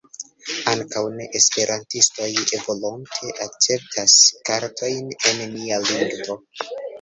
[0.69, 2.29] Ankaŭ ne-esperantistoj
[2.61, 4.17] volonte akceptas
[4.51, 6.41] kartojn en nia lingvo.